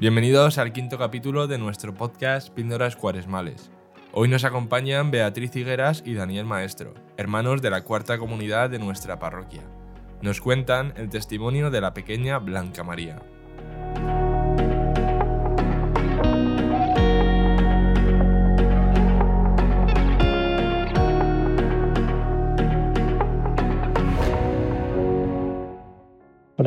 Bienvenidos 0.00 0.58
al 0.58 0.72
quinto 0.72 0.96
capítulo 0.96 1.48
de 1.48 1.58
nuestro 1.58 1.92
podcast 1.92 2.50
Píldoras 2.50 2.94
Cuaresmales. 2.94 3.72
Hoy 4.12 4.28
nos 4.28 4.44
acompañan 4.44 5.10
Beatriz 5.10 5.56
Higueras 5.56 6.04
y 6.06 6.14
Daniel 6.14 6.44
Maestro, 6.44 6.94
hermanos 7.16 7.62
de 7.62 7.70
la 7.70 7.82
cuarta 7.82 8.16
comunidad 8.16 8.70
de 8.70 8.78
nuestra 8.78 9.18
parroquia. 9.18 9.62
Nos 10.22 10.40
cuentan 10.40 10.94
el 10.96 11.08
testimonio 11.08 11.72
de 11.72 11.80
la 11.80 11.94
pequeña 11.94 12.38
Blanca 12.38 12.84
María. 12.84 13.20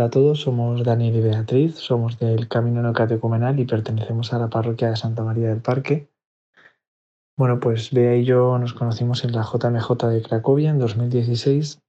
Hola 0.02 0.08
a 0.08 0.10
todos, 0.10 0.41
somos 0.41 0.84
Daniel 0.84 1.16
y 1.18 1.22
Beatriz, 1.22 1.76
somos 1.76 2.18
del 2.18 2.48
Camino 2.48 2.82
No 2.82 2.91
Catecumenal 2.91 3.60
y 3.60 3.66
pertenecemos 3.66 4.34
a 4.34 4.40
la 4.40 4.50
parroquia 4.50 4.90
de 4.90 4.96
Santa 4.96 5.24
María 5.24 5.50
del 5.50 5.62
Parque. 5.62 6.10
Bueno, 7.38 7.60
pues 7.60 7.91
Bea 7.91 8.16
y 8.16 8.26
yo 8.26 8.58
nos 8.58 8.74
conocimos 8.74 9.24
en 9.24 9.34
la 9.34 9.44
JMJ 9.44 10.08
de 10.08 10.24
Cracovia 10.24 10.72
en 10.72 10.80
2016 10.80 11.84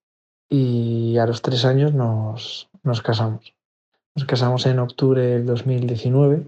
y 0.51 1.17
a 1.17 1.25
los 1.25 1.41
tres 1.41 1.65
años 1.65 1.95
nos, 1.95 2.69
casamos. 3.03 3.55
Nos 4.15 4.27
casamos 4.27 4.67
en 4.67 4.81
octubre 4.81 5.23
del 5.23 5.47
2019 5.47 6.47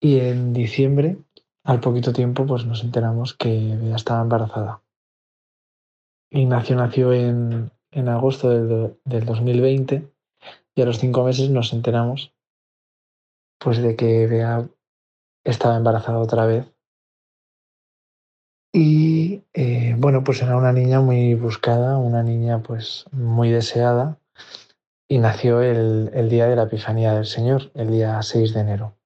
y 0.00 0.20
en 0.20 0.54
diciembre, 0.54 1.18
al 1.64 1.80
poquito 1.80 2.14
tiempo, 2.14 2.46
pues 2.46 2.64
nos 2.64 2.82
enteramos 2.82 3.34
que 3.34 3.76
Bea 3.78 3.96
estaba 3.96 4.22
embarazada. 4.22 4.80
Ignacio 6.30 6.76
nació 6.76 7.12
en, 7.12 7.70
en 7.90 8.08
agosto 8.08 8.48
del 8.48 9.26
2020 9.26 10.15
y 10.76 10.82
a 10.82 10.84
los 10.84 10.98
cinco 10.98 11.24
meses 11.24 11.50
nos 11.50 11.72
enteramos 11.72 12.32
pues 13.58 13.78
de 13.78 13.96
que 13.96 14.26
Bea 14.26 14.68
estaba 15.42 15.76
embarazada 15.76 16.18
otra 16.18 16.44
vez. 16.44 16.66
Y 18.72 19.42
eh, 19.54 19.94
bueno, 19.96 20.22
pues 20.22 20.42
era 20.42 20.56
una 20.56 20.72
niña 20.72 21.00
muy 21.00 21.34
buscada, 21.34 21.96
una 21.96 22.22
niña 22.22 22.62
pues 22.62 23.06
muy 23.10 23.50
deseada 23.50 24.18
y 25.08 25.18
nació 25.18 25.62
el, 25.62 26.10
el 26.12 26.28
día 26.28 26.46
de 26.46 26.56
la 26.56 26.64
Epifanía 26.64 27.14
del 27.14 27.24
Señor, 27.24 27.70
el 27.74 27.90
día 27.90 28.20
6 28.20 28.52
de 28.52 28.60
enero. 28.60 28.98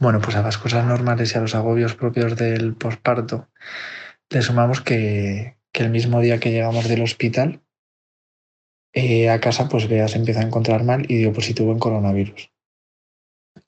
Bueno, 0.00 0.20
pues 0.20 0.34
a 0.36 0.42
las 0.42 0.56
cosas 0.56 0.86
normales 0.86 1.34
y 1.34 1.38
a 1.38 1.42
los 1.42 1.54
agobios 1.54 1.94
propios 1.94 2.36
del 2.36 2.74
posparto 2.74 3.48
le 4.30 4.40
sumamos 4.40 4.80
que, 4.80 5.58
que 5.72 5.82
el 5.82 5.90
mismo 5.90 6.20
día 6.20 6.40
que 6.40 6.50
llegamos 6.50 6.88
del 6.88 7.02
hospital 7.02 7.60
eh, 8.92 9.30
a 9.30 9.40
casa, 9.40 9.68
pues 9.68 9.88
Bea 9.88 10.08
se 10.08 10.18
empieza 10.18 10.40
a 10.40 10.44
encontrar 10.44 10.84
mal 10.84 11.06
y 11.10 11.16
dio 11.16 11.32
positivo 11.32 11.72
en 11.72 11.78
coronavirus. 11.78 12.50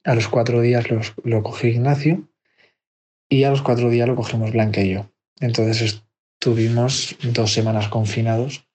A 0.05 0.14
los 0.14 0.28
cuatro 0.28 0.61
días 0.61 0.91
los, 0.91 1.14
lo 1.25 1.42
cogió 1.42 1.70
Ignacio 1.70 2.28
y 3.28 3.45
a 3.45 3.50
los 3.50 3.62
cuatro 3.62 3.89
días 3.91 4.06
lo 4.06 4.17
cogimos 4.17 4.52
Blanca 4.52 4.80
y 4.83 4.95
yo. 4.95 5.11
Entonces 5.41 6.02
estuvimos 6.34 7.17
dos 7.22 7.52
semanas 7.52 7.89
confinados. 7.89 8.67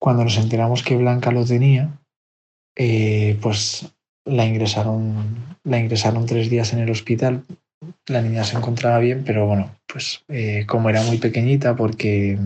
Cuando 0.00 0.24
nos 0.24 0.36
enteramos 0.36 0.82
que 0.82 0.96
Blanca 0.96 1.30
lo 1.30 1.44
tenía, 1.44 2.00
eh, 2.76 3.38
pues 3.40 3.94
la 4.24 4.44
ingresaron, 4.44 5.56
la 5.62 5.78
ingresaron 5.78 6.26
tres 6.26 6.50
días 6.50 6.72
en 6.72 6.80
el 6.80 6.90
hospital. 6.90 7.44
La 8.06 8.20
niña 8.20 8.44
se 8.44 8.56
encontraba 8.56 8.98
bien, 8.98 9.22
pero 9.24 9.46
bueno, 9.46 9.76
pues 9.86 10.24
eh, 10.28 10.64
como 10.66 10.90
era 10.90 11.02
muy 11.02 11.18
pequeñita, 11.18 11.76
porque 11.76 12.38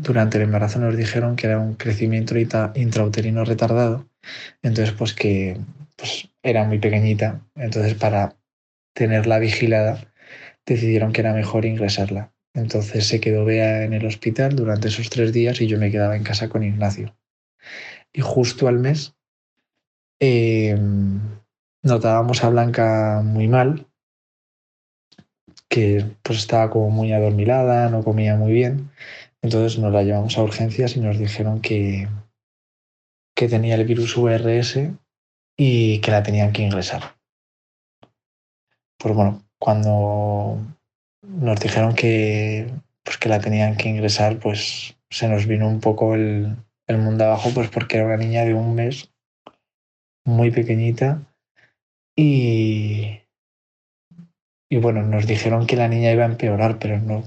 durante 0.00 0.38
el 0.38 0.44
embarazo 0.44 0.78
nos 0.78 0.96
dijeron 0.96 1.36
que 1.36 1.48
era 1.48 1.58
un 1.58 1.74
crecimiento 1.74 2.36
intrauterino 2.38 3.44
retardado, 3.44 4.08
entonces 4.62 4.94
pues 4.94 5.12
que 5.12 5.58
pues, 5.96 6.30
era 6.42 6.64
muy 6.64 6.78
pequeñita, 6.78 7.42
entonces 7.56 7.94
para 7.94 8.36
tenerla 8.94 9.38
vigilada 9.38 10.12
decidieron 10.64 11.12
que 11.12 11.20
era 11.22 11.32
mejor 11.32 11.64
ingresarla. 11.64 12.32
Entonces 12.54 13.06
se 13.06 13.20
quedó 13.20 13.44
Bea 13.44 13.84
en 13.84 13.92
el 13.92 14.06
hospital 14.06 14.56
durante 14.56 14.88
esos 14.88 15.10
tres 15.10 15.32
días 15.32 15.60
y 15.60 15.66
yo 15.66 15.78
me 15.78 15.90
quedaba 15.90 16.16
en 16.16 16.24
casa 16.24 16.48
con 16.48 16.62
Ignacio. 16.62 17.16
Y 18.12 18.20
justo 18.20 18.68
al 18.68 18.78
mes 18.78 19.14
eh, 20.20 20.76
notábamos 21.82 22.42
a 22.42 22.50
Blanca 22.50 23.20
muy 23.24 23.48
mal, 23.48 23.86
que 25.68 26.04
pues 26.22 26.38
estaba 26.38 26.70
como 26.70 26.90
muy 26.90 27.12
adormilada, 27.12 27.88
no 27.90 28.02
comía 28.02 28.36
muy 28.36 28.52
bien. 28.52 28.90
Entonces 29.42 29.78
nos 29.78 29.92
la 29.92 30.02
llevamos 30.02 30.36
a 30.36 30.42
urgencias 30.42 30.96
y 30.96 31.00
nos 31.00 31.18
dijeron 31.18 31.60
que, 31.60 32.08
que 33.36 33.48
tenía 33.48 33.76
el 33.76 33.84
virus 33.84 34.16
VRS 34.16 34.90
y 35.56 36.00
que 36.00 36.10
la 36.10 36.22
tenían 36.22 36.52
que 36.52 36.62
ingresar. 36.62 37.16
Pues 38.98 39.14
bueno, 39.14 39.42
cuando 39.58 40.58
nos 41.22 41.60
dijeron 41.60 41.94
que, 41.94 42.70
pues 43.04 43.18
que 43.18 43.28
la 43.28 43.40
tenían 43.40 43.76
que 43.76 43.88
ingresar, 43.88 44.38
pues 44.38 44.96
se 45.10 45.28
nos 45.28 45.46
vino 45.46 45.68
un 45.68 45.80
poco 45.80 46.14
el, 46.14 46.56
el 46.88 46.98
mundo 46.98 47.24
abajo, 47.24 47.50
pues 47.54 47.70
porque 47.70 47.98
era 47.98 48.06
una 48.06 48.16
niña 48.16 48.44
de 48.44 48.54
un 48.54 48.74
mes, 48.74 49.12
muy 50.24 50.50
pequeñita, 50.50 51.22
y, 52.16 53.20
y 54.68 54.76
bueno, 54.78 55.02
nos 55.02 55.26
dijeron 55.26 55.66
que 55.66 55.76
la 55.76 55.86
niña 55.86 56.10
iba 56.10 56.24
a 56.24 56.28
empeorar, 56.28 56.78
pero 56.80 56.98
no 56.98 57.22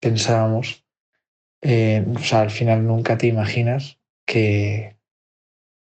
pensábamos 0.00 0.83
eh, 1.64 2.04
o 2.14 2.18
sea, 2.18 2.42
al 2.42 2.50
final 2.50 2.86
nunca 2.86 3.16
te 3.16 3.26
imaginas 3.26 3.98
que 4.26 4.96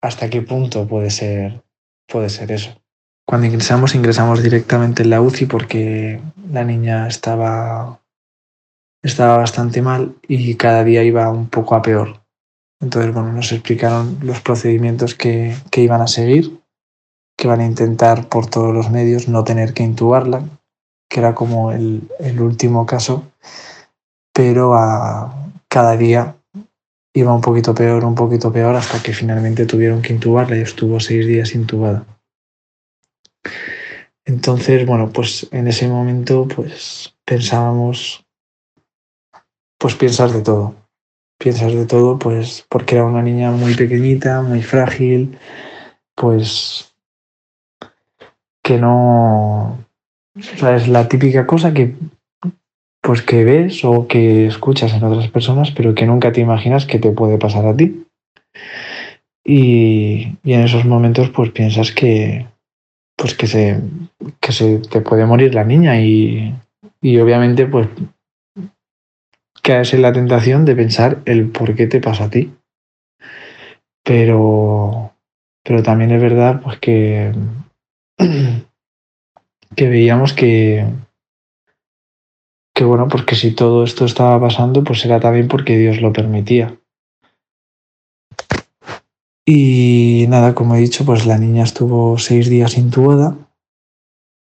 hasta 0.01 0.29
qué 0.29 0.41
punto 0.41 0.88
puede 0.88 1.09
ser, 1.11 1.61
puede 2.07 2.29
ser 2.29 2.53
eso. 2.53 2.81
Cuando 3.25 3.47
ingresamos, 3.47 3.93
ingresamos 3.93 4.41
directamente 4.41 5.03
en 5.03 5.09
la 5.09 5.22
UCI 5.22 5.45
porque 5.45 6.22
la 6.49 6.63
niña 6.63 7.07
estaba, 7.07 8.01
estaba 9.01 9.38
bastante 9.38 9.81
mal 9.81 10.16
y 10.27 10.55
cada 10.55 10.85
día 10.85 11.03
iba 11.03 11.29
un 11.29 11.49
poco 11.49 11.75
a 11.75 11.81
peor. 11.81 12.22
Entonces, 12.81 13.13
bueno, 13.13 13.33
nos 13.33 13.51
explicaron 13.51 14.19
los 14.22 14.39
procedimientos 14.39 15.16
que, 15.16 15.55
que 15.69 15.81
iban 15.81 16.01
a 16.01 16.07
seguir, 16.07 16.61
que 17.38 17.47
van 17.47 17.59
a 17.59 17.66
intentar 17.66 18.29
por 18.29 18.47
todos 18.47 18.73
los 18.73 18.89
medios 18.89 19.27
no 19.27 19.43
tener 19.43 19.73
que 19.73 19.83
intubarla, 19.83 20.43
que 21.09 21.19
era 21.19 21.35
como 21.35 21.72
el, 21.73 22.09
el 22.19 22.41
último 22.41 22.85
caso, 22.85 23.31
pero 24.33 24.75
a, 24.75 25.42
cada 25.73 25.97
día 25.97 26.38
iba 27.16 27.34
un 27.34 27.41
poquito 27.41 27.73
peor, 27.73 28.06
un 28.06 28.13
poquito 28.13 28.53
peor, 28.53 28.75
hasta 28.75 29.01
que 29.01 29.11
finalmente 29.11 29.66
tuvieron 29.66 30.03
que 30.03 30.13
intubarla 30.13 30.56
y 30.56 30.61
estuvo 30.61 31.00
seis 31.00 31.25
días 31.25 31.56
intubada. 31.56 32.06
Entonces, 34.23 34.85
bueno, 34.85 35.09
pues 35.09 35.47
en 35.51 35.67
ese 35.67 35.88
momento, 35.88 36.47
pues 36.47 37.16
pensábamos, 37.25 38.23
pues 39.79 39.95
piensas 39.95 40.31
de 40.31 40.44
todo. 40.44 40.75
Piensas 41.39 41.73
de 41.73 41.88
todo, 41.88 42.19
pues 42.19 42.63
porque 42.69 42.94
era 42.94 43.05
una 43.05 43.23
niña 43.23 43.50
muy 43.50 43.73
pequeñita, 43.73 44.44
muy 44.44 44.61
frágil, 44.61 45.40
pues 46.13 46.94
que 48.61 48.78
no, 48.78 49.88
o 50.35 50.57
sea, 50.59 50.75
es 50.75 50.88
la 50.88 51.07
típica 51.07 51.47
cosa 51.47 51.73
que 51.73 51.95
pues 53.03 53.22
que 53.22 53.44
ves 53.44 53.84
o 53.84 54.08
que 54.08 54.47
escuchas 54.47 54.94
en 54.94 55.03
otras 55.03 55.30
personas, 55.30 55.72
pero 55.72 55.94
que 55.94 56.06
nunca 56.06 56.31
te 56.31 56.40
imaginas 56.40 56.86
que 56.86 57.00
te 57.00 57.12
puede 57.12 57.38
pasar 57.38 57.68
a 57.68 57.75
ti. 57.75 58.06
Y, 59.44 60.38
y 60.41 60.53
en 60.53 60.62
esos 60.62 60.86
momentos 60.86 61.30
pues 61.30 61.52
piensas 61.52 61.91
que 61.91 62.47
pues 63.18 63.35
que 63.35 63.47
se, 63.47 63.82
que 64.40 64.53
se 64.53 64.79
te 64.79 65.02
puede 65.02 65.26
morir 65.26 65.53
la 65.53 65.66
niña 65.66 66.00
y, 66.00 66.55
y 67.02 67.20
obviamente 67.20 67.66
pues 67.66 67.90
caes 69.61 69.94
en 69.94 70.02
la 70.02 70.14
tentación 70.14 70.64
de 70.64 70.76
pensar 70.76 71.20
el 71.26 71.49
por 71.49 71.76
qué 71.76 71.88
te 71.88 71.99
pasa 71.99 72.26
a 72.26 72.29
ti. 72.29 72.53
Pero, 74.06 75.14
pero 75.61 75.84
también 75.84 76.11
es 76.11 76.22
verdad 76.22 76.61
pues 76.61 76.79
que, 76.79 77.34
que 79.76 79.90
veíamos 79.90 80.32
que, 80.32 80.85
que 82.73 82.84
bueno, 82.84 83.08
pues 83.08 83.23
que 83.23 83.35
si 83.35 83.52
todo 83.52 83.84
esto 83.84 84.05
estaba 84.05 84.40
pasando, 84.40 84.84
pues 84.84 85.05
era 85.05 85.20
también 85.20 85.47
porque 85.47 85.78
Dios 85.78 86.02
lo 86.02 86.11
permitía. 86.11 86.78
Y 89.46 90.25
nada, 90.29 90.55
como 90.55 90.75
he 90.75 90.79
dicho, 90.79 91.05
pues 91.05 91.25
la 91.25 91.37
niña 91.37 91.64
estuvo 91.64 92.17
seis 92.17 92.49
días 92.49 92.78
intubada 92.78 93.35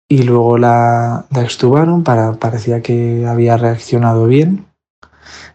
y 0.08 0.22
luego 0.22 0.58
la, 0.58 1.26
la 1.30 1.42
extubaron, 1.42 2.04
para, 2.04 2.34
parecía 2.34 2.80
que 2.82 3.26
había 3.26 3.56
reaccionado 3.56 4.26
bien, 4.26 4.66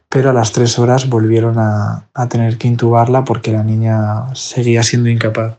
pero 0.10 0.30
a 0.30 0.34
las 0.34 0.52
tres 0.52 0.78
horas 0.78 1.10
volvieron 1.10 1.58
a, 1.58 2.10
a 2.13 2.28
tener 2.28 2.58
que 2.58 2.68
intubarla 2.68 3.24
porque 3.24 3.54
la 3.54 3.63
niña 3.63 4.36
seguía 4.36 4.84
siendo 4.84 5.10
incapaz 5.10 5.58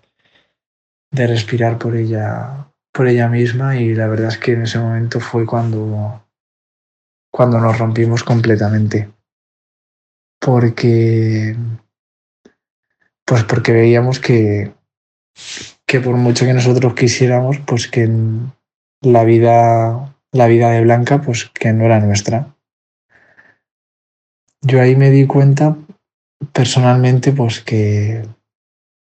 de 1.11 1.27
respirar 1.27 1.79
por 1.79 1.97
ella, 1.97 2.69
por 2.93 3.09
ella 3.09 3.29
misma 3.29 3.77
y 3.77 3.95
la 3.95 4.07
verdad 4.07 4.29
es 4.29 4.39
que 4.39 4.53
en 4.53 4.63
ese 4.63 4.79
momento 4.79 5.21
fue 5.21 5.47
cuando 5.47 6.22
cuando 7.33 7.59
nos 7.59 7.79
rompimos 7.79 8.23
completamente. 8.23 9.11
Porque. 10.41 11.57
Pues 13.25 13.45
porque 13.45 13.73
veíamos 13.73 14.21
que, 14.21 14.73
que 15.87 16.01
por 16.01 16.17
mucho 16.17 16.45
que 16.45 16.53
nosotros 16.53 16.95
quisiéramos, 16.95 17.59
pues 17.61 17.89
que 17.89 18.11
la 19.01 19.25
vida, 19.25 20.17
la 20.33 20.47
vida 20.49 20.71
de 20.71 20.83
Blanca, 20.83 21.23
pues 21.23 21.49
que 21.49 21.73
no 21.73 21.85
era 21.85 22.01
nuestra. 22.01 22.55
Yo 24.61 24.83
ahí 24.83 24.97
me 24.97 25.11
di 25.11 25.27
cuenta 25.27 25.77
personalmente, 26.53 27.33
pues 27.33 27.61
que 27.61 28.27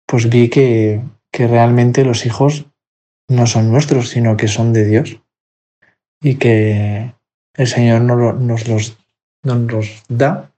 pues 0.06 0.30
vi 0.30 0.50
que, 0.50 1.02
que 1.32 1.48
realmente 1.48 2.06
los 2.06 2.26
hijos 2.26 2.68
no 3.28 3.48
son 3.48 3.72
nuestros, 3.72 4.10
sino 4.10 4.38
que 4.38 4.48
son 4.48 4.74
de 4.74 4.86
Dios. 4.86 5.20
Y 6.22 6.36
que 6.36 7.14
el 7.56 7.68
Señor 7.68 8.02
nos, 8.02 8.40
nos 8.40 8.68
los, 8.68 8.98
nos 9.44 10.04
da 10.10 10.50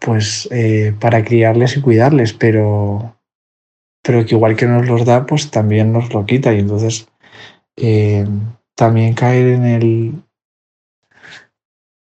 pues 0.00 0.48
eh, 0.50 0.94
para 1.00 1.24
criarles 1.24 1.76
y 1.76 1.80
cuidarles, 1.80 2.32
pero, 2.32 3.16
pero 4.02 4.24
que 4.24 4.34
igual 4.34 4.56
que 4.56 4.66
nos 4.66 4.86
los 4.86 5.04
da, 5.04 5.26
pues 5.26 5.50
también 5.50 5.92
nos 5.92 6.12
lo 6.12 6.24
quita. 6.26 6.52
Y 6.52 6.60
entonces 6.60 7.08
eh, 7.76 8.26
también 8.74 9.14
caer 9.14 9.48
en 9.48 9.64
el, 9.64 10.22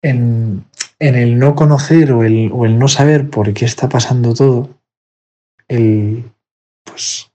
en, 0.01 0.65
en, 0.99 1.15
el 1.15 1.37
no 1.37 1.55
conocer 1.55 2.11
o 2.13 2.23
el, 2.23 2.51
o 2.53 2.65
el 2.65 2.79
no 2.79 2.87
saber 2.87 3.29
por 3.29 3.53
qué 3.53 3.65
está 3.65 3.89
pasando 3.89 4.33
todo, 4.33 4.69
el, 5.67 6.31
pues, 6.83 7.30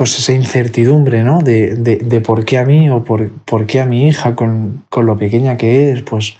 pues 0.00 0.18
esa 0.18 0.32
incertidumbre, 0.32 1.22
¿no? 1.22 1.42
De, 1.42 1.74
de, 1.76 2.20
por 2.22 2.46
qué 2.46 2.56
a 2.56 2.64
mí 2.64 2.88
o 2.88 3.04
por, 3.04 3.30
por 3.44 3.66
qué 3.66 3.82
a 3.82 3.84
mi 3.84 4.08
hija 4.08 4.34
con, 4.34 4.82
con 4.88 5.04
lo 5.04 5.18
pequeña 5.18 5.58
que 5.58 5.92
es, 5.92 6.00
pues, 6.00 6.38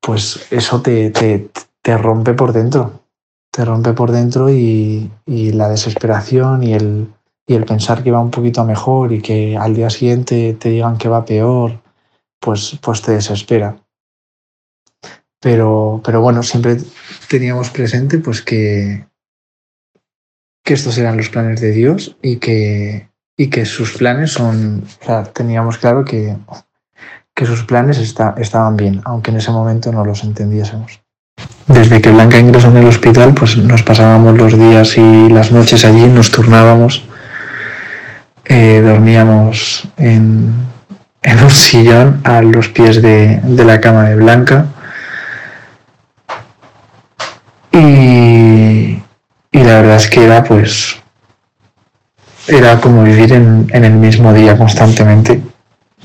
pues 0.00 0.46
eso 0.50 0.80
te, 0.80 1.10
te, 1.10 1.50
te 1.82 1.98
rompe 1.98 2.32
por 2.32 2.54
dentro, 2.54 3.02
te 3.50 3.66
rompe 3.66 3.92
por 3.92 4.12
dentro 4.12 4.48
y, 4.48 5.10
y 5.26 5.52
la 5.52 5.68
desesperación 5.68 6.62
y 6.62 6.72
el, 6.72 7.08
y 7.46 7.52
el, 7.52 7.66
pensar 7.66 8.02
que 8.02 8.12
va 8.12 8.20
un 8.20 8.30
poquito 8.30 8.64
mejor 8.64 9.12
y 9.12 9.20
que 9.20 9.58
al 9.58 9.74
día 9.74 9.90
siguiente 9.90 10.54
te 10.54 10.70
digan 10.70 10.96
que 10.96 11.10
va 11.10 11.26
peor, 11.26 11.82
pues, 12.40 12.78
pues 12.80 13.02
te 13.02 13.12
desespera. 13.12 13.76
Pero, 15.38 16.00
pero 16.02 16.22
bueno, 16.22 16.42
siempre 16.42 16.78
teníamos 17.28 17.68
presente 17.68 18.16
pues 18.16 18.40
que, 18.40 19.04
que 20.62 20.74
estos 20.74 20.96
eran 20.98 21.16
los 21.16 21.28
planes 21.28 21.60
de 21.60 21.72
Dios 21.72 22.16
y 22.22 22.36
que, 22.36 23.08
y 23.36 23.48
que 23.48 23.64
sus 23.64 23.92
planes 23.94 24.32
son, 24.32 24.84
o 25.00 25.04
sea, 25.04 25.24
teníamos 25.24 25.78
claro 25.78 26.04
que, 26.04 26.36
que 27.34 27.46
sus 27.46 27.64
planes 27.64 27.98
está, 27.98 28.34
estaban 28.38 28.76
bien, 28.76 29.00
aunque 29.04 29.30
en 29.30 29.38
ese 29.38 29.50
momento 29.50 29.90
no 29.92 30.04
los 30.04 30.22
entendiésemos. 30.22 31.00
Desde 31.66 32.00
que 32.00 32.10
Blanca 32.10 32.38
ingresó 32.38 32.68
en 32.68 32.76
el 32.76 32.86
hospital, 32.86 33.34
pues 33.34 33.56
nos 33.56 33.82
pasábamos 33.82 34.36
los 34.36 34.58
días 34.58 34.96
y 34.98 35.28
las 35.28 35.50
noches 35.50 35.84
allí, 35.84 36.06
nos 36.06 36.30
turnábamos, 36.30 37.04
eh, 38.44 38.82
dormíamos 38.84 39.88
en, 39.96 40.52
en, 41.22 41.42
un 41.42 41.50
sillón 41.50 42.20
a 42.24 42.42
los 42.42 42.68
pies 42.68 43.00
de, 43.00 43.40
de 43.42 43.64
la 43.64 43.80
cama 43.80 44.10
de 44.10 44.16
Blanca. 44.16 44.66
Y, 47.72 48.71
y, 49.62 49.64
la 49.64 49.80
verdad 49.80 49.96
es 49.96 50.08
que 50.08 50.24
era 50.24 50.42
pues 50.44 50.96
era 52.48 52.80
como 52.80 53.04
vivir 53.04 53.32
en, 53.32 53.68
en 53.72 53.84
el 53.84 53.92
mismo 53.92 54.32
día 54.32 54.56
constantemente 54.58 55.40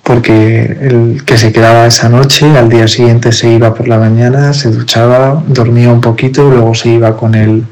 porque 0.07 0.77
el 0.79 1.23
que 1.25 1.37
se 1.37 1.51
quedaba 1.51 1.85
esa 1.85 2.07
noche, 2.07 2.57
al 2.57 2.69
día 2.69 2.87
siguiente 2.87 3.33
se 3.33 3.49
iba 3.49 3.73
por 3.73 3.89
la 3.89 3.97
mañana, 3.97 4.53
se 4.53 4.71
duchaba, 4.71 5.43
dormía 5.47 5.91
un 5.91 5.99
poquito, 5.99 6.49
luego 6.49 6.73
se 6.73 6.89
iba 6.91 7.17
con 7.17 7.35
él, 7.35 7.65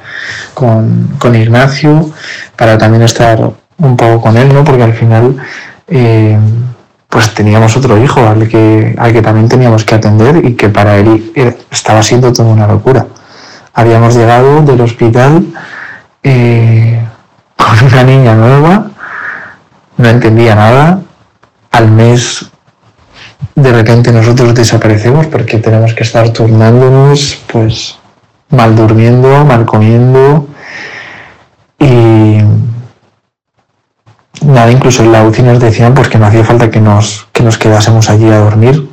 con, 0.54 1.16
con 1.18 1.34
Ignacio, 1.34 2.12
para 2.58 2.78
también 2.78 3.04
estar 3.04 3.40
un 3.78 3.96
poco 3.96 4.20
con 4.20 4.36
él, 4.36 4.54
¿no? 4.54 4.66
Porque 4.66 4.84
al 4.84 4.94
final, 4.94 5.38
eh, 5.88 6.38
pues 7.08 7.34
teníamos 7.34 7.78
otro 7.78 7.98
hijo 8.04 8.28
al 8.28 8.50
que, 8.50 8.94
al 8.98 9.14
que 9.14 9.22
también 9.22 9.48
teníamos 9.48 9.86
que 9.86 9.96
atender 9.96 10.44
y 10.44 10.56
que 10.56 10.68
para 10.68 10.98
él 10.98 11.32
estaba 11.72 12.04
siendo 12.04 12.34
toda 12.34 12.50
una 12.50 12.68
locura. 12.68 13.08
Habíamos 13.76 14.16
llegado 14.16 14.62
del 14.62 14.80
hospital 14.82 15.46
eh, 16.24 17.06
con 17.58 17.88
una 17.88 18.04
niña 18.04 18.34
nueva, 18.34 18.88
no 19.98 20.10
entendía 20.10 20.56
nada, 20.56 21.02
al 21.72 21.92
mes 21.92 22.50
de 23.54 23.72
repente 23.72 24.14
nosotros 24.14 24.56
desaparecemos 24.56 25.28
porque 25.28 25.58
tenemos 25.58 25.94
que 25.94 26.04
estar 26.04 26.30
turnándonos, 26.30 27.38
pues 27.52 27.98
mal 28.50 28.76
durmiendo, 28.76 29.44
mal 29.44 29.66
comiendo. 29.66 30.48
Y 31.78 32.38
nada, 34.42 34.72
incluso 34.72 35.04
en 35.04 35.12
la 35.12 35.24
UCI 35.24 35.44
nos 35.44 35.60
decían 35.60 35.94
pues 35.94 36.08
que 36.08 36.18
no 36.18 36.28
hacía 36.28 36.46
falta 36.46 36.72
que 36.72 36.80
nos, 36.80 37.28
que 37.34 37.44
nos 37.44 37.58
quedásemos 37.58 38.10
allí 38.10 38.30
a 38.32 38.40
dormir 38.40 38.85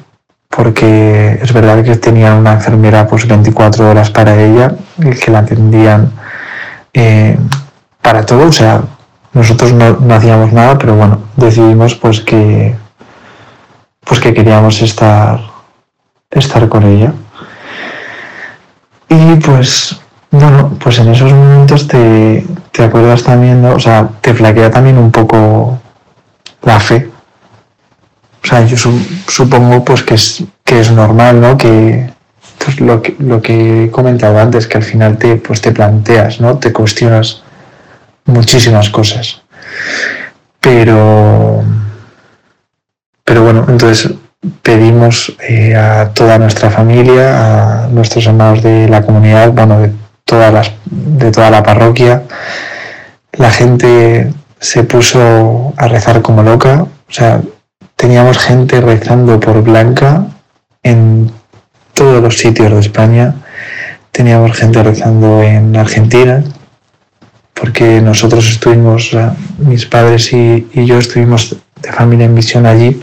porque 0.55 1.39
es 1.41 1.53
verdad 1.53 1.83
que 1.83 1.97
tenían 1.97 2.35
una 2.35 2.53
enfermera 2.53 3.07
pues 3.07 3.27
24 3.27 3.91
horas 3.91 4.11
para 4.11 4.41
ella 4.41 4.75
y 4.99 5.11
que 5.11 5.31
la 5.31 5.41
atendían 5.41 6.13
eh, 6.93 7.39
para 8.03 8.27
todo, 8.27 8.49
o 8.49 8.53
sea, 8.53 8.83
nosotros 9.33 9.73
no, 9.73 9.97
no, 9.97 10.15
hacíamos 10.15 10.53
nada, 10.53 10.77
pero 10.77 10.95
bueno, 10.95 11.21
decidimos 11.37 11.95
pues 11.95 12.21
que 12.21 12.75
pues 14.05 14.21
que 14.21 14.35
queríamos 14.35 14.83
estar 14.83 15.41
estar 16.31 16.69
con 16.69 16.85
ella. 16.85 17.13
Y 19.09 19.37
pues 19.37 19.99
bueno, 20.31 20.77
pues 20.83 20.99
en 20.99 21.09
esos 21.09 21.33
momentos 21.33 21.87
te, 21.87 22.47
te 22.73 22.85
acuerdas 22.85 23.23
también, 23.23 23.65
o 23.65 23.79
sea, 23.79 24.09
te 24.21 24.35
flaquea 24.35 24.71
también 24.71 24.99
un 24.99 25.11
poco 25.11 25.79
la 26.63 26.81
fe. 26.81 27.12
O 28.45 28.47
sea, 28.47 28.65
yo 28.67 28.77
su, 28.77 28.99
supongo 29.29 29.85
pues 29.85 30.03
que 30.03 30.15
es, 30.15 30.43
que 30.65 30.81
es 30.81 30.91
normal, 30.91 31.41
¿no? 31.41 31.57
Que 31.57 32.11
lo, 32.79 33.03
que 33.03 33.15
lo 33.19 33.41
que 33.41 33.85
he 33.85 33.91
comentado 33.91 34.39
antes, 34.39 34.67
que 34.67 34.79
al 34.79 34.85
final 34.85 35.19
te, 35.19 35.37
pues, 35.37 35.61
te 35.61 35.73
planteas, 35.73 36.41
¿no? 36.41 36.59
Te 36.59 36.73
cuestionas 36.73 37.43
muchísimas 38.25 38.91
cosas. 38.91 39.43
Pero, 40.61 41.63
pero 43.25 43.43
bueno, 43.43 43.67
entonces 43.69 44.11
pedimos 44.63 45.35
eh, 45.49 45.75
a 45.77 46.11
toda 46.11 46.39
nuestra 46.39 46.71
familia, 46.71 47.85
a 47.85 47.89
nuestros 47.89 48.27
hermanos 48.27 48.63
de 48.63 48.89
la 48.89 49.03
comunidad, 49.03 49.53
bueno, 49.53 49.81
de, 49.81 49.93
todas 50.25 50.53
las, 50.53 50.73
de 50.85 51.31
toda 51.31 51.51
la 51.51 51.63
parroquia, 51.63 52.23
la 53.33 53.51
gente 53.51 54.33
se 54.61 54.85
puso 54.85 55.75
a 55.77 55.89
rezar 55.89 56.23
como 56.23 56.43
loca, 56.43 56.83
o 56.83 57.13
sea, 57.13 57.41
teníamos 57.97 58.39
gente 58.39 58.81
rezando 58.81 59.39
por 59.39 59.63
Blanca 59.63 60.27
en 60.83 61.31
todos 61.95 62.23
los 62.23 62.39
sitios 62.39 62.73
de 62.73 62.81
España, 62.81 63.35
teníamos 64.11 64.57
gente 64.57 64.83
rezando 64.83 65.43
en 65.43 65.77
Argentina, 65.77 66.43
porque 67.55 68.01
nosotros 68.01 68.49
estuvimos, 68.49 69.17
mis 69.59 69.87
padres 69.87 70.33
y, 70.33 70.67
yo 70.75 70.99
estuvimos 70.99 71.57
de 71.81 71.93
familia 71.93 72.27
en 72.27 72.35
misión 72.35 72.67
allí 72.67 73.01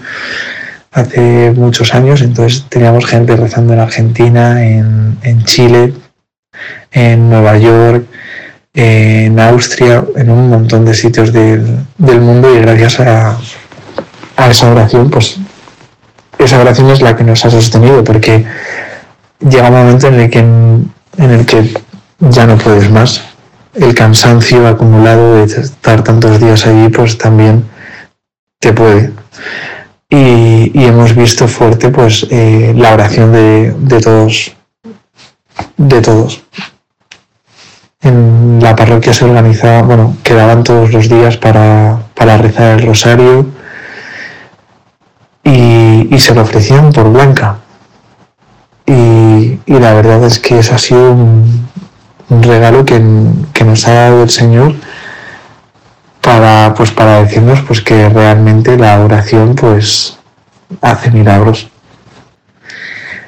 hace 0.91 1.51
muchos 1.51 1.93
años, 1.93 2.21
entonces 2.21 2.65
teníamos 2.67 3.05
gente 3.05 3.35
rezando 3.35 3.73
en 3.73 3.79
Argentina, 3.79 4.65
en, 4.65 5.43
Chile, 5.45 5.93
en 6.91 7.29
Nueva 7.29 7.57
York, 7.57 8.05
en 8.73 9.39
Austria, 9.39 10.03
en 10.15 10.29
un 10.29 10.49
montón 10.49 10.85
de 10.85 10.93
sitios 10.93 11.31
del 11.31 12.21
mundo. 12.21 12.53
Y 12.55 12.59
gracias 12.59 12.99
a, 12.99 13.37
esa 14.51 14.71
oración, 14.71 15.09
pues 15.09 15.37
esa 16.37 16.59
oración 16.59 16.89
es 16.89 17.01
la 17.01 17.15
que 17.15 17.23
nos 17.23 17.43
ha 17.45 17.49
sostenido, 17.49 18.03
porque 18.03 18.45
llega 19.39 19.69
un 19.69 19.75
momento 19.75 20.07
en 20.07 20.19
el 20.19 20.29
que, 20.29 20.39
en 20.39 20.91
el 21.17 21.45
que 21.45 21.73
ya 22.19 22.45
no 22.47 22.57
puedes 22.57 22.89
más, 22.89 23.21
el 23.75 23.93
cansancio 23.93 24.67
acumulado 24.67 25.35
de 25.35 25.43
estar 25.43 26.03
tantos 26.03 26.39
días 26.39 26.65
allí, 26.65 26.89
pues 26.89 27.17
también 27.17 27.65
te 28.59 28.73
puede. 28.73 29.13
Y, 30.09 30.71
y 30.73 30.85
hemos 30.85 31.15
visto 31.15 31.47
fuerte 31.47 31.89
pues 31.89 32.25
eh, 32.31 32.73
la 32.75 32.93
oración 32.93 33.31
de, 33.31 33.75
de, 33.77 33.99
todos, 33.99 34.55
de 35.77 36.01
todos. 36.01 36.41
En 38.01 38.59
la 38.61 38.75
parroquia 38.75 39.13
se 39.13 39.25
organizaba, 39.25 39.81
bueno, 39.83 40.17
quedaban 40.23 40.63
todos 40.63 40.91
los 40.93 41.09
días 41.09 41.37
para, 41.37 41.99
para 42.15 42.37
rezar 42.37 42.79
el 42.79 42.87
rosario 42.87 43.58
y, 46.09 46.19
se 46.19 46.33
lo 46.33 46.41
ofrecían 46.41 46.91
por 46.91 47.11
Blanca. 47.11 47.57
Y, 48.85 49.59
y 49.65 49.79
la 49.79 49.93
verdad 49.93 50.23
es 50.23 50.39
que 50.39 50.59
eso 50.59 50.75
ha 50.75 50.77
sido 50.77 51.11
un, 51.11 51.67
un 52.29 52.43
regalo 52.43 52.85
que, 52.85 53.01
que, 53.53 53.63
nos 53.63 53.87
ha 53.87 53.93
dado 53.93 54.23
el 54.23 54.29
Señor 54.29 54.73
para, 56.21 56.73
pues, 56.75 56.91
para 56.91 57.21
decirnos 57.23 57.61
pues, 57.61 57.81
que 57.81 58.09
realmente 58.09 58.77
la 58.77 58.99
oración 58.99 59.55
pues, 59.55 60.17
hace 60.81 61.11
milagros. 61.11 61.69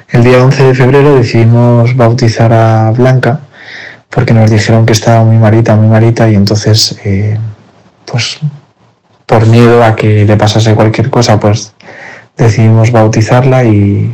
El 0.08 0.24
día 0.24 0.44
11 0.44 0.64
de 0.64 0.74
febrero 0.74 1.14
decidimos 1.14 1.96
bautizar 1.96 2.52
a 2.52 2.90
Blanca 2.90 3.40
porque 4.10 4.34
nos 4.34 4.50
dijeron 4.50 4.84
que 4.84 4.92
estaba 4.92 5.24
muy 5.24 5.38
malita, 5.38 5.74
muy 5.74 5.88
malita 5.88 6.28
y 6.28 6.34
entonces 6.34 6.98
eh, 7.04 7.38
pues 8.04 8.38
por 9.24 9.46
miedo 9.46 9.82
a 9.82 9.96
que 9.96 10.26
le 10.26 10.36
pasase 10.36 10.74
cualquier 10.74 11.08
cosa, 11.08 11.40
pues 11.40 11.71
decidimos 12.36 12.92
bautizarla 12.92 13.64
y 13.64 14.12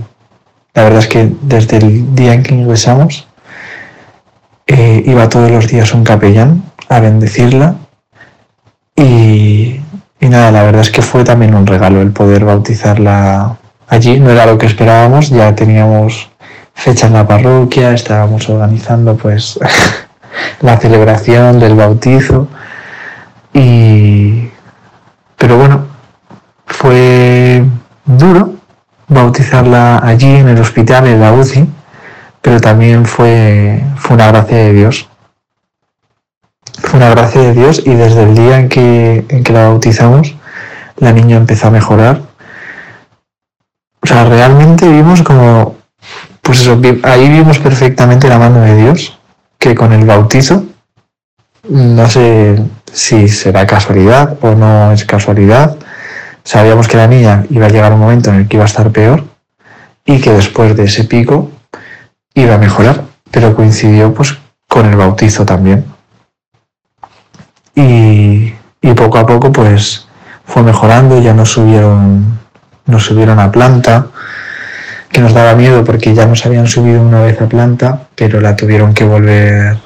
la 0.75 0.85
verdad 0.85 1.01
es 1.01 1.09
que 1.09 1.31
desde 1.43 1.79
el 1.79 2.15
día 2.15 2.35
en 2.35 2.43
que 2.43 2.55
ingresamos 2.55 3.27
eh, 4.67 5.03
iba 5.07 5.29
todos 5.29 5.51
los 5.51 5.69
días 5.69 5.95
un 5.95 6.05
capellán 6.05 6.63
a 6.89 7.01
bendecirla 7.01 7.77
y, 8.95 9.81
y 10.21 10.29
nada, 10.29 10.51
la 10.51 10.63
verdad 10.63 10.83
es 10.83 10.91
que 10.91 11.03
fue 11.03 11.25
también 11.25 11.55
un 11.55 11.67
regalo 11.67 12.01
el 12.01 12.13
poder 12.13 12.45
bautizarla 12.45 13.57
allí, 13.89 14.21
no 14.21 14.31
era 14.31 14.47
lo 14.47 14.59
que 14.59 14.67
esperábamos, 14.67 15.31
ya 15.31 15.55
teníamos 15.55 16.29
fecha 16.75 17.07
en 17.07 17.15
la 17.15 17.27
parroquia, 17.27 17.93
estábamos 17.93 18.49
organizando 18.49 19.17
pues 19.17 19.59
la 20.61 20.77
celebración 20.77 21.59
del 21.59 21.75
bautizo 21.75 22.49
y 23.53 24.49
pero 25.37 25.57
bueno, 25.57 25.87
fue 26.67 27.58
bautizarla 29.29 29.99
allí 29.99 30.37
en 30.37 30.49
el 30.49 30.59
hospital, 30.59 31.07
en 31.07 31.21
la 31.21 31.33
UCI, 31.33 31.69
pero 32.41 32.61
también 32.61 33.05
fue, 33.05 33.83
fue 33.97 34.17
una 34.17 34.29
gracia 34.29 34.57
de 34.57 34.73
Dios. 34.73 35.09
Fue 36.81 36.99
una 36.99 37.11
gracia 37.11 37.43
de 37.43 37.53
Dios 37.53 37.83
y 37.85 37.95
desde 37.95 38.23
el 38.23 38.35
día 38.35 38.59
en 38.59 38.69
que, 38.71 39.27
en 39.29 39.45
que 39.45 39.53
la 39.53 39.69
bautizamos, 39.69 40.35
la 40.97 41.13
niña 41.13 41.37
empezó 41.37 41.67
a 41.67 41.71
mejorar. 41.71 42.23
O 44.01 44.07
sea, 44.07 44.25
realmente 44.25 44.89
vimos 44.89 45.23
como, 45.23 45.77
pues 46.41 46.61
eso, 46.61 46.81
ahí 47.03 47.29
vimos 47.29 47.59
perfectamente 47.59 48.29
la 48.29 48.39
mano 48.39 48.63
de 48.63 48.77
Dios, 48.77 49.19
que 49.59 49.75
con 49.75 49.93
el 49.93 50.07
bautizo, 50.07 50.65
no 51.69 52.09
sé 52.09 52.63
si 52.91 53.29
será 53.29 53.67
casualidad 53.67 54.39
o 54.41 54.55
no 54.55 54.93
es 54.93 55.05
casualidad, 55.05 55.77
sabíamos 56.49 56.89
que 56.89 56.97
la 56.97 57.07
niña 57.07 57.45
iba 57.51 57.67
a 57.67 57.69
llegar 57.69 57.93
un 57.93 58.01
momento 58.01 58.31
en 58.31 58.37
el 58.37 58.49
que 58.49 58.57
iba 58.57 58.65
a 58.65 58.73
estar 58.73 58.91
peor 58.91 59.23
y 60.07 60.19
que 60.19 60.33
después 60.33 60.75
de 60.75 60.85
ese 60.85 61.05
pico 61.05 61.51
iba 62.33 62.55
a 62.55 62.59
mejorar, 62.59 63.05
pero 63.31 63.55
coincidió 63.55 64.15
pues 64.15 64.35
con 64.67 64.87
el 64.87 64.97
bautizo 64.97 65.45
también. 65.45 65.85
Y, 67.75 68.55
poco 68.97 69.19
a 69.19 69.27
poco 69.27 69.53
pues 69.53 70.07
fue 70.47 70.63
mejorando, 70.63 71.21
ya 71.21 71.35
nos 71.35 71.53
subieron, 71.53 72.39
nos 72.87 73.05
subieron 73.05 73.39
a 73.39 73.53
planta, 73.53 74.07
que 75.13 75.21
nos 75.21 75.35
daba 75.35 75.55
miedo 75.55 75.85
porque 75.85 76.15
ya 76.15 76.25
nos 76.25 76.47
habían 76.47 76.67
subido 76.67 77.03
una 77.03 77.21
vez 77.21 77.39
a 77.43 77.47
planta, 77.47 78.09
pero 78.15 78.41
la 78.41 78.57
tuvieron 78.57 78.95
que 78.95 79.05
volver 79.05 79.77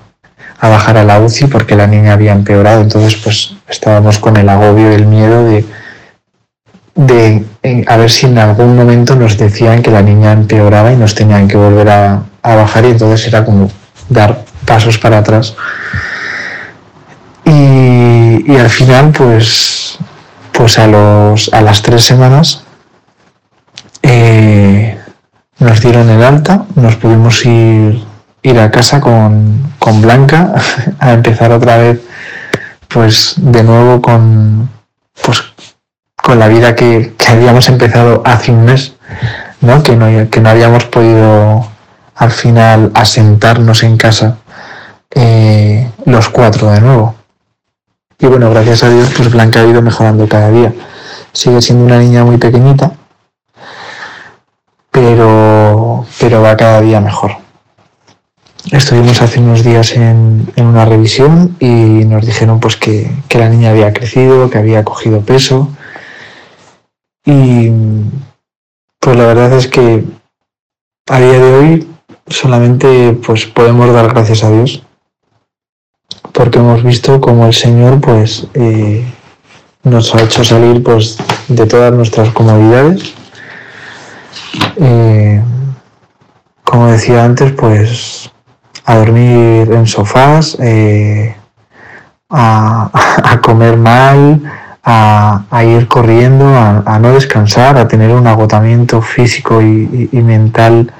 a 0.61 0.69
bajar 0.69 0.97
a 0.97 1.03
la 1.03 1.19
UCI 1.19 1.49
porque 1.49 1.75
la 1.75 1.89
niña 1.89 2.13
había 2.13 2.33
empeorado, 2.33 2.81
entonces 2.81 3.17
pues 3.17 3.57
estábamos 3.69 4.21
con 4.21 4.37
el 4.37 4.49
agobio 4.49 4.93
y 4.93 4.95
el 4.95 5.07
miedo 5.07 5.45
de 5.45 5.67
de 6.95 7.45
a 7.87 7.97
ver 7.97 8.11
si 8.11 8.27
en 8.27 8.39
algún 8.39 8.77
momento 8.77 9.15
nos 9.15 9.39
decían 9.39 9.83
que 9.83 9.91
la 9.91 10.03
niña 10.03 10.33
empeoraba 10.33 10.93
y 10.93 10.97
nos 10.97 11.15
tenían 11.15 11.49
que 11.49 11.57
volver 11.57 11.89
a, 11.89 12.23
bajar 12.43 12.85
y 12.85 12.89
entonces 12.89 13.27
era 13.27 13.45
como 13.45 13.71
dar 14.09 14.45
pasos 14.67 14.99
para 14.99 15.19
atrás. 15.19 15.55
Y, 17.45 18.57
al 18.57 18.71
final, 18.71 19.11
pues, 19.11 19.99
pues 20.53 20.79
a, 20.79 20.87
los, 20.87 21.53
a 21.53 21.61
las 21.63 21.83
tres 21.83 22.05
semanas 22.05 22.65
eh, 24.03 24.99
nos 25.59 25.81
dieron 25.81 26.11
el 26.11 26.23
alta, 26.23 26.67
nos 26.75 26.97
pudimos 26.97 27.45
ir, 27.47 28.05
ir 28.43 28.59
a 28.59 28.71
casa 28.71 29.01
con, 29.01 29.75
con 29.79 30.03
Blanca 30.03 30.55
a 30.99 31.13
empezar 31.13 31.53
otra 31.53 31.79
vez, 31.79 32.01
pues 32.89 33.35
de 33.39 33.63
nuevo 33.63 34.03
con, 34.03 34.69
pues 35.25 35.52
con 36.23 36.39
la 36.39 36.49
vida 36.49 36.75
que, 36.75 37.13
habíamos 37.29 37.69
empezado 37.69 38.23
hace 38.25 38.53
un 38.53 38.65
mes, 38.65 38.95
¿no? 39.61 39.83
Que, 39.83 39.97
no, 39.97 40.31
que 40.31 40.41
no 40.41 40.49
habíamos 40.49 40.85
podido 40.85 41.67
al 42.15 42.31
final 42.31 42.93
asentarnos 42.95 43.83
en 43.83 43.97
casa 43.97 44.39
eh, 45.15 45.91
los 46.07 46.29
cuatro 46.29 46.71
de 46.71 46.81
nuevo. 46.81 47.15
Y 48.19 48.27
bueno, 48.27 48.51
gracias 48.51 48.85
a 48.85 48.91
Dios, 48.91 49.11
pues 49.17 49.31
Blanca 49.31 49.61
ha 49.61 49.67
ido 49.67 49.83
mejorando 49.83 50.29
cada 50.29 50.51
día. 50.51 50.73
Sigue 51.33 51.61
siendo 51.61 51.85
una 51.85 51.99
niña 51.99 52.25
muy 52.25 52.37
pequeñita, 52.37 52.93
pero, 54.91 56.07
pero 56.21 56.43
va 56.43 56.57
cada 56.57 56.81
día 56.81 57.01
mejor. 57.01 57.33
Estuvimos 58.71 59.21
hace 59.21 59.41
unos 59.41 59.65
días 59.65 59.97
en, 59.97 60.53
una 60.57 60.85
revisión 60.85 61.57
y 61.59 61.67
nos 61.67 62.25
dijeron 62.25 62.61
pues 62.61 62.77
que, 62.77 63.11
que 63.27 63.39
la 63.39 63.49
niña 63.49 63.71
había 63.71 63.93
crecido, 63.93 64.49
que 64.51 64.59
había 64.59 64.85
cogido 64.85 65.23
peso, 65.23 65.69
y 67.25 67.71
pues 68.99 69.17
la 69.17 69.27
verdad 69.27 69.53
es 69.53 69.69
que 69.69 70.05
a 71.09 71.19
día 71.19 71.39
de 71.39 71.55
hoy 71.55 71.89
solamente 72.27 73.19
pues 73.25 73.47
podemos 73.47 73.93
dar 73.93 74.09
gracias 74.09 74.45
a 74.45 74.51
Dios. 74.51 74.83
Porque 76.33 76.59
hemos 76.59 76.83
visto 76.83 77.21
como 77.21 77.47
el 77.47 77.55
Señor 77.55 78.01
pues 78.01 78.47
eh, 78.55 79.05
nos 79.83 80.15
ha 80.15 80.23
hecho 80.23 80.45
salir 80.45 80.83
pues 80.83 81.19
de 81.49 81.67
todas 81.67 81.93
nuestras 81.93 82.31
comodidades. 82.31 83.15
Eh, 84.77 85.43
como 86.65 86.87
decía 86.87 87.25
antes 87.25 87.53
pues 87.53 88.31
a 88.85 88.97
dormir 88.97 89.71
en 89.73 89.87
sofás 89.87 90.57
eh, 90.61 91.37
a 92.31 92.91
comer 93.43 93.77
mal 93.77 94.41
a, 94.85 95.65
ir 95.65 95.87
corriendo, 95.89 96.47
a, 96.47 96.99
no 96.99 97.13
descansar, 97.13 97.79
a 97.79 97.89
tener 97.89 98.11
un 98.11 98.27
agotamiento 98.27 99.01
físico 99.01 99.63
y, 99.63 100.09
mental 100.13 100.93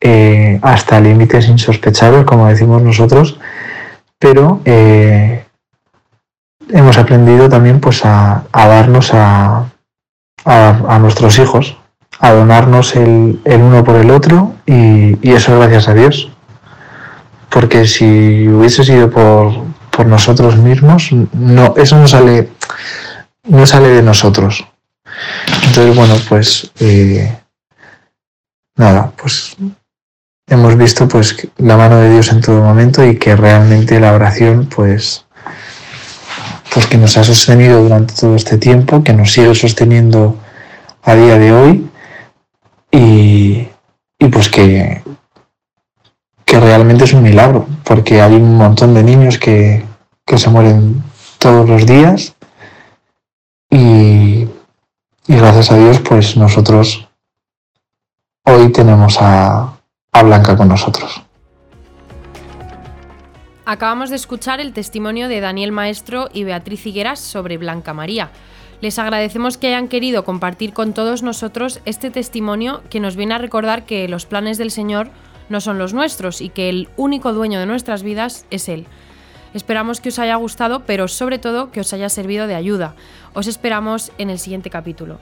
eh, 0.00 0.58
hasta 0.62 1.00
límites 1.00 1.48
insospechados, 1.48 2.24
como 2.24 2.48
decimos 2.48 2.82
nosotros, 2.82 3.38
pero 4.18 4.60
eh, 4.64 5.44
hemos 6.70 6.98
aprendido 6.98 7.48
también 7.48 7.80
pues, 7.80 8.04
a, 8.04 8.44
darnos 8.52 9.12
a, 9.14 9.64
nuestros 11.00 11.38
hijos, 11.38 11.76
a 12.20 12.32
donarnos 12.32 12.96
el, 12.96 13.40
uno 13.44 13.84
por 13.84 13.96
el 13.96 14.10
otro 14.10 14.54
y, 14.66 15.16
y, 15.26 15.32
eso 15.32 15.58
gracias 15.58 15.88
a 15.88 15.94
Dios. 15.94 16.30
Porque 17.48 17.86
si 17.86 18.48
hubiese 18.48 18.84
sido 18.84 19.10
por, 19.10 19.52
por 19.90 20.06
nosotros 20.06 20.56
mismos, 20.56 21.10
no, 21.32 21.74
eso 21.76 21.96
no 21.96 22.06
sale 22.06 22.50
no 23.46 23.66
sale 23.66 23.88
de 23.88 24.02
nosotros. 24.02 24.66
Entonces, 25.66 25.96
bueno, 25.96 26.14
pues 26.28 26.70
eh, 26.80 27.36
nada, 28.76 29.12
pues 29.16 29.56
hemos 30.48 30.76
visto 30.76 31.08
pues 31.08 31.48
la 31.58 31.76
mano 31.76 31.98
de 31.98 32.12
Dios 32.12 32.30
en 32.30 32.40
todo 32.40 32.62
momento 32.62 33.04
y 33.04 33.18
que 33.18 33.34
realmente 33.34 33.98
la 33.98 34.12
oración 34.12 34.66
pues 34.66 35.24
pues 36.72 36.86
que 36.86 36.98
nos 36.98 37.16
ha 37.16 37.24
sostenido 37.24 37.82
durante 37.82 38.12
todo 38.12 38.36
este 38.36 38.58
tiempo, 38.58 39.02
que 39.02 39.14
nos 39.14 39.32
sigue 39.32 39.54
sosteniendo 39.54 40.36
a 41.02 41.14
día 41.14 41.38
de 41.38 41.52
hoy 41.52 41.90
y, 42.90 43.68
y 44.18 44.28
pues 44.30 44.50
que, 44.50 45.02
que 46.44 46.60
realmente 46.60 47.04
es 47.04 47.14
un 47.14 47.22
milagro, 47.22 47.66
porque 47.82 48.20
hay 48.20 48.34
un 48.34 48.56
montón 48.56 48.92
de 48.92 49.02
niños 49.02 49.38
que, 49.38 49.86
que 50.26 50.36
se 50.36 50.50
mueren 50.50 51.02
todos 51.38 51.66
los 51.66 51.86
días 51.86 52.35
y, 53.76 54.48
gracias 55.28 55.70
a 55.70 55.76
Dios, 55.76 56.00
pues 56.00 56.36
nosotros 56.36 57.08
hoy 58.44 58.72
tenemos 58.72 59.18
a, 59.20 59.72
Blanca 60.24 60.56
con 60.56 60.68
nosotros. 60.68 61.22
Acabamos 63.66 64.08
de 64.08 64.16
escuchar 64.16 64.60
el 64.60 64.72
testimonio 64.72 65.28
de 65.28 65.40
Daniel 65.40 65.70
Maestro 65.72 66.30
y 66.32 66.44
Beatriz 66.44 66.86
Higueras 66.86 67.20
sobre 67.20 67.58
Blanca 67.58 67.92
María. 67.92 68.30
Les 68.80 68.98
agradecemos 68.98 69.58
que 69.58 69.66
hayan 69.66 69.88
querido 69.88 70.24
compartir 70.24 70.72
con 70.72 70.94
todos 70.94 71.22
nosotros 71.22 71.82
este 71.84 72.10
testimonio 72.10 72.82
que 72.88 72.98
nos 72.98 73.14
viene 73.14 73.34
a 73.34 73.38
recordar 73.38 73.84
que 73.84 74.08
los 74.08 74.24
planes 74.24 74.56
del 74.56 74.70
Señor 74.70 75.10
no 75.50 75.60
son 75.60 75.76
los 75.76 75.92
nuestros 75.92 76.40
y 76.40 76.48
que 76.48 76.70
el 76.70 76.88
único 76.96 77.34
dueño 77.34 77.60
de 77.60 77.66
nuestras 77.66 78.02
vidas 78.02 78.46
es 78.50 78.70
Él. 78.70 78.86
Esperamos 79.56 80.02
que 80.02 80.10
os 80.10 80.18
haya 80.18 80.36
gustado, 80.36 80.84
pero 80.84 81.08
sobre 81.08 81.38
todo 81.38 81.70
que 81.72 81.80
os 81.80 81.90
haya 81.94 82.10
servido 82.10 82.46
de 82.46 82.54
ayuda. 82.54 82.94
Os 83.32 83.46
esperamos 83.46 84.12
en 84.18 84.28
el 84.28 84.38
siguiente 84.38 84.68
capítulo. 84.68 85.18